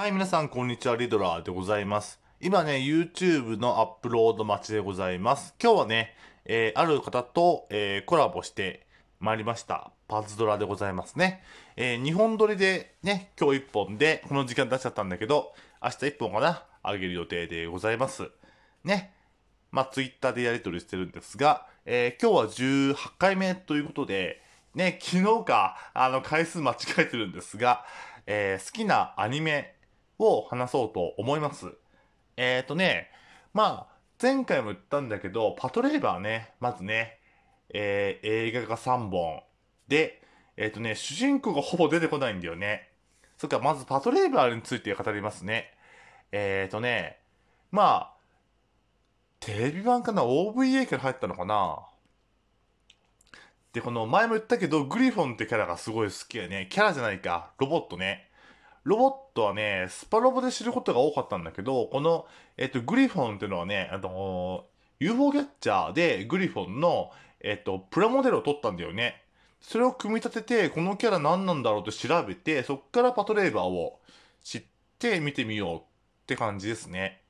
[0.00, 0.96] はい、皆さん、こんにちは。
[0.96, 2.20] リドラーでございます。
[2.40, 5.54] 今ね、YouTube のアップロード待ちでございます。
[5.62, 8.86] 今日はね、えーある方と、えーコラボして
[9.18, 9.92] まいりました。
[10.08, 11.42] パズドラでございますね。
[11.76, 15.52] え2本撮りでね、今日1本で、この時間出しちゃったんだけど、
[15.82, 18.30] 明日1本かな、あげる予定でございます。
[18.82, 19.12] ね。
[19.70, 24.40] まあ、Twitter でやり取りしてるんですが、え今日は18回目ということで、
[24.74, 27.84] ね、昨日か、あの、回数間違えてるんですが、
[28.26, 29.74] え好きなアニメ
[30.20, 31.72] を話そうと思います。
[32.36, 33.10] えっ、ー、とね、
[33.52, 37.18] まあ、前回も言ったんだけど、パトレーバーね、まずね、
[37.70, 39.42] えー映画が3本。
[39.88, 40.22] で、
[40.56, 42.90] えっ、とね、主人公がほぼ出てこないんだよね。
[43.38, 45.72] そっか、まずパトレーバーについて語りますね。
[46.32, 47.18] えっ、ー、とね、
[47.70, 48.20] まあ、
[49.40, 51.80] テレビ版かな ?OVA から入ったのかな
[53.72, 56.68] で、この前も言ったけど、グリフォンってキャラがすごい好きやね。
[56.70, 58.29] キャラじゃないか、ロボットね。
[58.84, 64.64] ロボットはね、スパロボで知ることが多かったんだけど、この、えっと、グリフォンっていうのはね、あの、
[64.98, 69.22] UFO キャッチャーでグリフォンの、えっと、プラモデルを取ったんだよね。
[69.60, 73.98] それを組み立てて、このキャラ何なんだろうって調べて、そっからパトレーバーを
[74.42, 74.62] 知っ
[74.98, 75.80] て見てみようっ
[76.26, 77.20] て感じですね。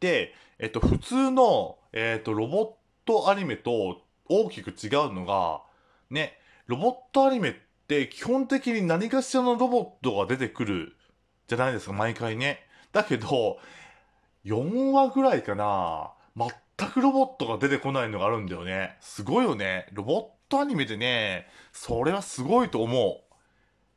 [0.00, 2.70] で、えっと、普通の、えっと、ロボッ
[3.04, 5.62] トアニメと大きく違うのが、
[6.10, 7.60] ね、ロボットアニメって
[8.10, 10.96] 基本的に何かしらのロボットが出てくる
[11.48, 12.60] じゃないですか、毎回ね。
[12.92, 13.58] だけど、
[14.44, 18.96] 4話ぐらいかな、全くロボットが出てこないのがあるんだよね。
[19.00, 19.86] すごいよね。
[19.92, 23.22] ロボットアニメでね、それはすごいと思う。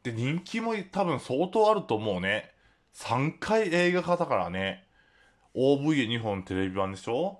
[0.03, 2.51] で、人気も多分相当あると思うね。
[2.93, 4.85] 3回映画化だからね。
[5.55, 7.39] OVA2 本テレビ版でしょ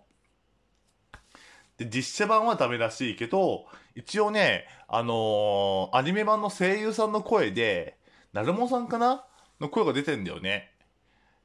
[1.78, 3.66] で、実写版はダメらしいけど、
[3.96, 7.98] 一応ね、あのーアニメ版の声優さんの声で、
[8.34, 9.26] なるもさんかな？
[9.62, 10.70] の声が出てんだよね。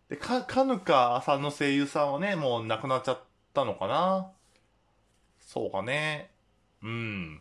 [0.08, 3.22] で、か、かぬかさんの声優さんはね、もう亡くなっちゃっ
[3.54, 4.32] たのかな？
[5.40, 6.32] そうかね。
[6.82, 7.40] うん。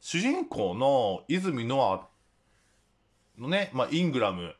[0.00, 2.08] 主人公の泉ノ
[3.36, 4.54] アのね、まあ、イングラムっ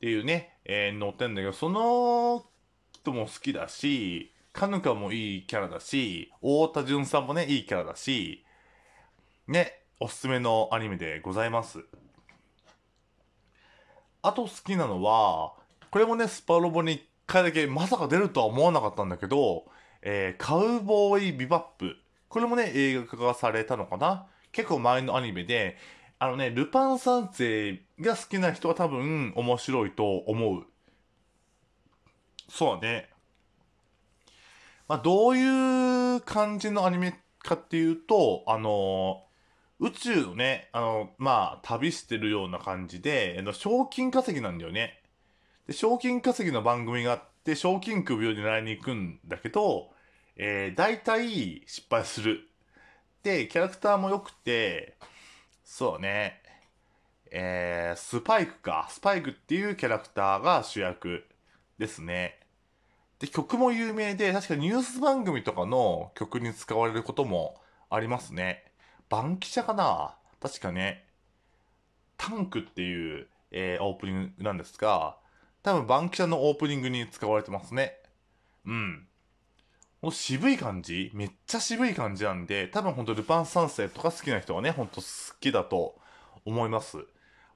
[0.00, 2.44] ていうね、えー乗ってんだけど、その
[2.92, 8.44] 人も好きだし、かぬかもいいキャラだし、太田純さんもね、いいキャラだし、
[9.48, 11.84] ね、おすすめのアニメでございます。
[14.22, 15.54] あと好きなのは、
[15.90, 19.64] これもね、スパロボに1回だけまさか出るとは思わなかったんだけど、
[20.02, 21.96] えーカウボーイビバップ。
[22.28, 24.26] これもね、映画化されたのかな？
[24.52, 25.76] 結構前のアニメで、
[26.20, 30.64] あのね、ルパン三世が好きな人は多分面白いと思う。
[32.48, 33.10] そうだね。
[34.88, 39.24] まあ、どういう感じのアニメかっていうと、あの
[39.80, 45.02] 宇宙のね、あの、まあ、旅してるような感じで、あの賞金稼ぎなんだよね。
[45.66, 49.90] で、賞金稼ぎの番組があって、賞金首を狙いに行くんだけど、
[50.36, 52.48] えー、大体失敗する。
[53.22, 54.96] で、キャラクターも良くて、
[55.64, 56.42] そうね、
[57.30, 58.86] えー、スパイクか。
[58.90, 61.24] スパイクっていうキャラクターが主役
[61.78, 62.38] ですね。
[63.24, 67.58] で、曲も有名で、確かニュース番組とかの曲に使われることも
[67.88, 68.64] ありますね。
[69.08, 70.14] バンキシャかな？
[70.40, 71.06] 確かね、
[72.18, 75.16] タンクっていう、えーオープニングなんですが、
[75.62, 77.94] 多分バンキシャのオープニングに使われてますね。
[78.66, 79.06] うん。
[80.02, 81.10] この渋い感じ？
[81.14, 85.06] めっちゃ渋い感じなんで、多分ほんとルパン三世とか好きな人はね、ほんと好
[85.40, 85.94] きだと
[86.44, 86.98] 思います。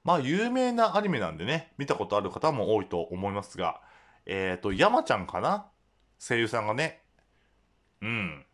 [0.03, 3.81] まあ有名なアニメなんでね、見たことある方も多いと思いますが、
[4.31, 5.65] えっ、ー、と、山ちゃんかな？
[6.19, 7.01] 声優さんがね。
[7.99, 8.45] うん。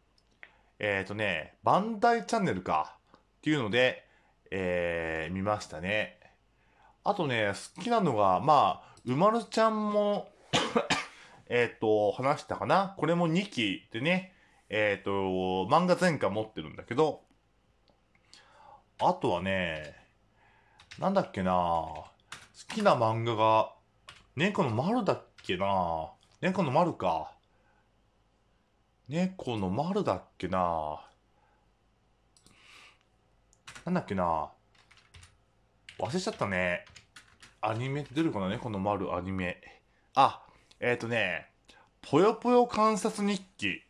[0.79, 2.95] えっ、ー、とね、バンダイチャンネルか。
[3.17, 4.05] っていうので、
[4.51, 6.17] えー、見ましたね。
[7.03, 10.29] あとね、好きなのが、まあ、うまるちゃんも、
[11.49, 12.95] えっと、話したかな？
[12.97, 14.33] これも2期でね、
[14.69, 17.21] えっ、と、漫画全巻持ってるんだけど、
[18.99, 19.93] あとはね、
[20.99, 21.51] なんだっけな？
[21.51, 22.09] 好
[22.73, 23.73] きな漫画が、
[24.37, 26.11] 猫の丸だっけな。
[26.41, 27.31] 猫の丸か。
[29.07, 31.05] 猫の丸だっけな。
[33.85, 34.49] なんだっけな。
[35.99, 36.85] 忘れちゃったね。
[37.61, 38.49] アニメって出るかな？
[38.49, 39.61] 猫の丸アニメ。
[40.15, 40.41] あ、
[40.79, 41.47] えっ、ー、とね、
[42.01, 43.67] ぽよぽよ観察日記。
[43.75, 43.81] っ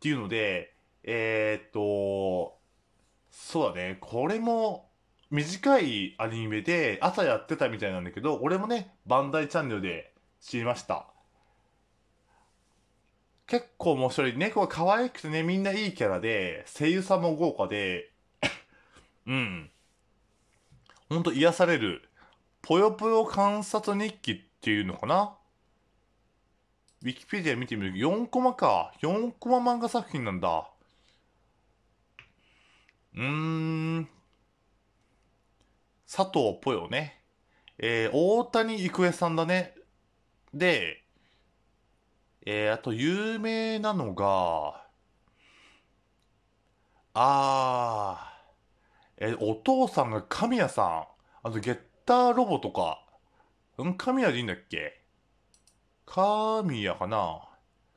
[0.00, 0.74] ていうので、
[1.04, 2.58] えっ、ー、と、
[3.30, 4.87] そうだね、これも
[5.30, 11.06] 短いアニメで朝やってたみたいなんだけど、俺もね、バンダイチャンネルで知りました。
[13.46, 14.36] 結構面白い。
[14.36, 18.10] 猫が可愛くてね、みんないいキャラで、声優さんも豪華で、
[19.26, 19.70] うん。
[21.08, 22.08] ほんと癒される、
[22.62, 25.34] ぽよぽよ観察日記っていうのかな？
[27.02, 28.92] ウィキペディア見てみると4コマか。
[29.00, 30.68] 4コマ漫画作品なんだ。
[33.14, 33.22] うー
[34.00, 34.08] ん。
[36.10, 37.20] 佐藤ぽよね。
[37.76, 39.74] えー、大谷育恵さんだね。
[40.54, 41.04] で、
[42.46, 44.86] えー、あと有名なのが、
[47.12, 51.04] あー、えー、お父さんが神谷さん。
[51.46, 53.04] あとゲッターロボとか。
[53.76, 55.02] うん、神谷でいいんだっけ？
[56.06, 57.42] 神谷かな？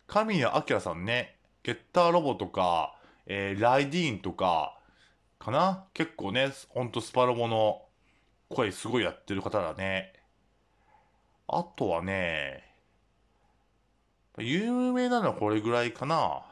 [0.05, 1.37] 神谷明さんね。
[1.63, 2.93] ゲッターロボとか、
[3.25, 4.77] えー、ライディーンとか、
[5.39, 5.85] かな？
[5.93, 7.83] 結構ね、ほんとスパロボの
[8.51, 10.13] 声すごいやってる方だね。
[11.47, 12.63] あとはね、
[14.37, 16.43] 有名なのはこれぐらいかな。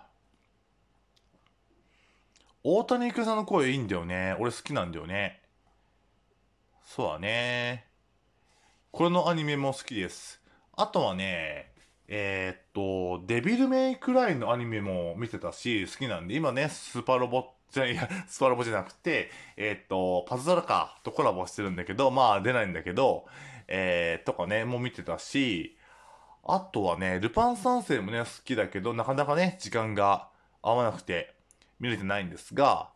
[2.64, 4.36] 大谷育さんの声いいんだよね。
[4.40, 5.42] 俺好きなんだよね。
[6.86, 7.86] そうだね。
[8.92, 10.42] これのアニメも好きです。
[10.76, 11.72] あとはね、
[12.08, 23.26] えー、っと、デビルメイクラインのアニメも見てたし、好きなんで、今ね、スーパーロボットじゃ、いや、スパロボじゃなくて、えー、っと、パズドラか、とコラボしてるんだけど、まあ出ないんだけど、
[23.68, 25.78] えー、とかね、もう見てたし、
[26.44, 30.30] あとはね、ルパン三世もね、好きだけど、なかなかね、時間が
[30.62, 31.36] 合わなくて、
[31.80, 32.90] 見れてないんですが、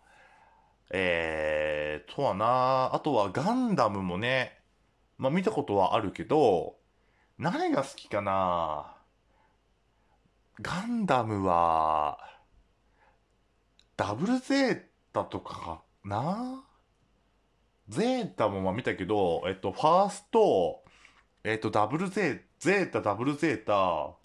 [0.90, 4.58] えー、とはな、あとはガンダムもね、
[5.18, 6.76] まあ見たことはあるけど、
[7.38, 8.96] 何が好きかな。
[10.62, 12.20] ガンダムは、
[13.96, 14.82] ダブルゼー
[15.14, 16.64] タとかかな？
[17.90, 20.84] ゼータもまあ見たけど、えっと、ファースト、
[21.44, 24.16] えっと、ダブルゼー、ゼータ、ダブルゼータ、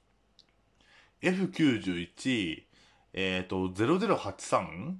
[1.21, 2.63] F91、
[3.13, 4.95] えっと、0083?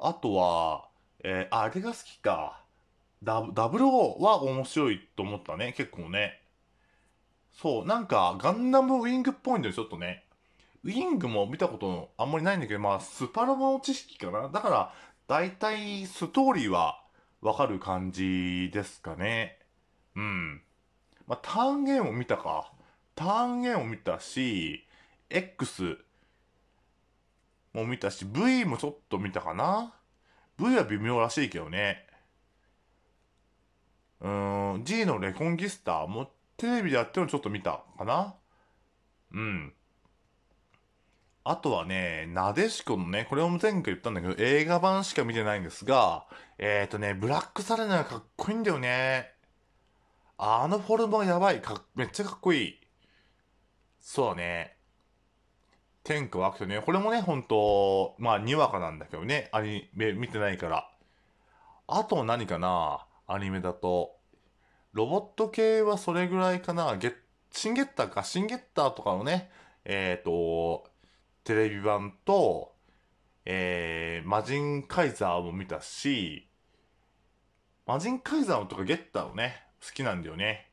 [0.00, 0.88] あとは、
[1.22, 2.64] えー、あれが好きか。
[3.22, 6.42] ダブ、ダブルオは面白いと思ったね、結構ね。
[7.52, 10.24] そう、なんか、ガンダムウィングっぽいんだよ、ちょっとね。
[10.84, 14.48] ウィングも見たことあんまりないんだけど、まあ、スパロボの知識かな。
[14.48, 14.94] だから、
[15.28, 17.02] 大体、ストーリーは
[17.40, 19.58] わかる感じですかね。
[20.16, 20.62] うん。
[21.26, 22.72] まあ、ターンゲームを見たか。
[23.14, 24.86] ターンゲームを見たし、
[25.30, 25.98] X
[27.72, 29.94] も見たし、V もちょっと見たかな。
[30.58, 32.06] V は微妙らしいけどね。
[34.20, 38.34] うーん、G のレコンギスターもテレビでやってるのちょっと見たかな。
[39.32, 39.74] うん。
[41.44, 46.26] あとはね、なでしこのね、これも前回言ったんだけど、映画版しか見てないんですが、
[46.58, 49.32] えっ、ー、とね、ブラックサレナがかっこいいんだよね。
[50.38, 51.60] あのフォルムがやばい。
[51.60, 52.80] かめっちゃかっこいい。
[54.00, 54.76] そうだね。
[56.04, 60.90] 天下はくとね、これもね、ほんと、まあ、にわかなんだけどね、アニメ見てないから。
[61.88, 63.06] あと何かな？
[63.26, 64.16] アニメだと。
[64.92, 66.96] ロボット系はそれぐらいかな。
[66.96, 67.14] ゲ
[67.50, 68.24] シンゲッターか。
[68.24, 69.50] シンゲッターとかのね、
[69.84, 70.90] えっ、ー、と、
[71.44, 72.72] テレビ版と、
[73.44, 76.48] えー、マジンカイザーも見たし、
[77.86, 80.70] マジンカイザーとかゲッターをね、好きなんだよね。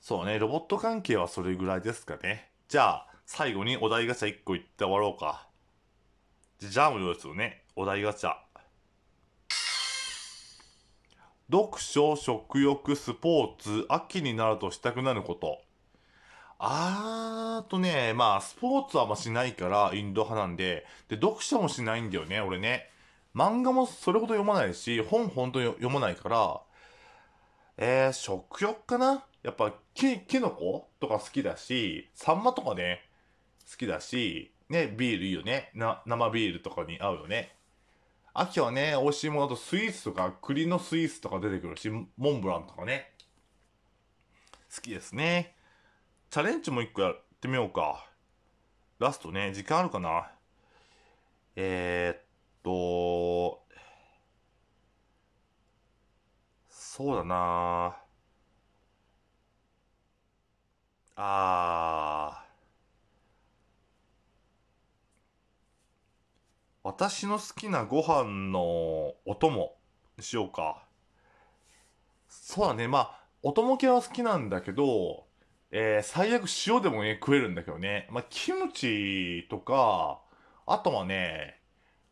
[0.00, 2.50] そうね、ロボット関係はそれぐらいですかね。
[2.68, 5.48] じゃあ、最後にお題ガチャ1個言って終わろうか。
[6.60, 7.64] じゃあ、もうですよね。
[7.76, 8.34] お題ガチャ。
[11.50, 15.62] 読書、食欲、スポーツ、秋になるとしたくなること。
[16.60, 22.90] あーとね、まあ、スポーツはあんましないから、インド派なんで、で、読書もしないんだよね、俺ね。
[23.34, 26.60] 漫画もそれほど読まないし、本ほんと読まないから、
[27.76, 29.24] えー、食欲かな？
[29.44, 30.88] やっぱ、き、キノコ？
[30.98, 33.08] とか好きだし、サンマとかね、
[33.70, 35.70] 好きだし、ね、ビールいいよね。
[35.74, 37.54] な、生ビールとかに合うよね。
[38.34, 43.12] 秋はね、美味しいものとスイーツとか、栗のスイーツとか出てくるし、モンブランとかね。
[44.74, 45.54] 好きですね。
[46.30, 48.06] チャレンジも一個やってみようか。
[48.98, 50.30] ラストね、時間あるかな？
[51.56, 52.22] えー、っ
[52.62, 53.62] と、
[56.68, 57.96] そうだな
[61.16, 62.48] あー。
[66.82, 69.76] 私の好きなご飯のお供
[70.20, 70.84] しようか。
[72.28, 72.86] そうだね。
[72.86, 75.27] まあ、お供系は好きなんだけど、
[75.70, 78.08] えー、最悪塩でもね、食えるんだけどね。
[78.10, 80.20] まあ、キムチとか、
[80.66, 81.60] あとはね、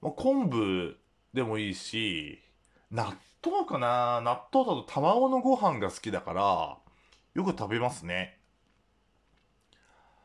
[0.03, 0.97] まあ、昆布
[1.33, 2.43] でもいいし、
[2.91, 6.79] 納豆かな納豆だと卵のご飯が好きだから、
[7.35, 8.39] よく食べますね。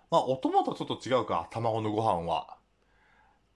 [0.09, 2.57] まあ、お供とちょっと違うか、卵のご飯は。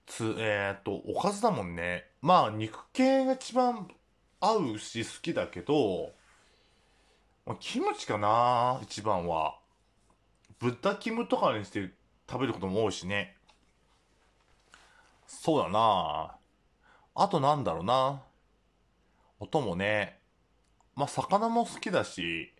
[0.06, 2.04] つ、えっ、と、おかずだもんね。
[2.22, 3.88] まあ、肉系が一番
[4.40, 6.12] 合うし好きだけど、
[7.46, 9.58] まあキムチかな一番は。
[10.58, 11.90] 豚キムとかにして
[12.28, 13.36] 食べることも多いしね。
[15.26, 16.36] そうだな
[17.14, 18.22] あとなんだろうな。
[19.38, 20.18] 音もね。
[20.94, 22.54] まあ、魚も好きだし、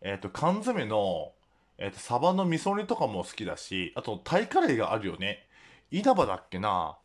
[0.00, 1.32] えっ、と、缶詰の、
[1.78, 5.46] えっ、と、サバの味噌煮とかも好きだし、あと、タイカレーがあるよね。
[5.90, 6.98] 稲葉だっけな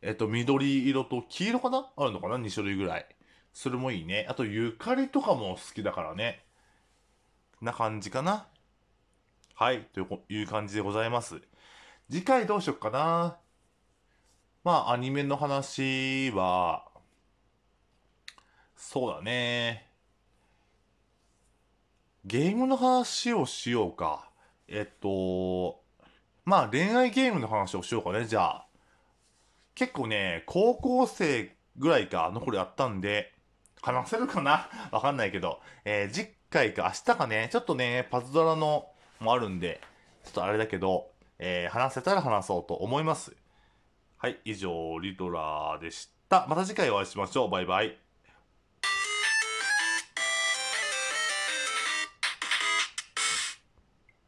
[0.00, 1.90] えっ、と、緑色と黄色かな？
[1.96, 3.06] あるのかな ?2 種類ぐらい。
[3.52, 4.26] それもいいね。
[4.28, 6.44] あと、ゆかりとかも好きだからね。
[7.60, 8.46] な感じかな。
[9.62, 9.86] はい。
[9.94, 11.40] という感じでございます。
[12.10, 13.36] 次回どうしよっかな。
[14.64, 16.84] まあ、アニメの話は、
[18.74, 19.88] そうだね。
[22.24, 24.32] ゲームの話をしようか。
[24.66, 25.80] えっと、
[26.44, 28.66] まあ恋愛ゲームの話をしようかね、じゃあ。
[29.76, 33.32] 結構ね、高校生ぐらいか、残りあったんで、
[33.80, 34.68] 話せるかな？
[34.90, 38.91] わかんないけど、えー、次回か明日かね、ちょっとね、パズドラの
[39.22, 39.80] もあるんで、
[40.24, 43.34] ちょっとあれだけど、えー、話せたら話そうと思います。
[44.18, 46.46] はい、以上、リトラーでした。
[46.48, 47.50] また次回お会いしましょう。
[47.50, 48.01] バイバイ。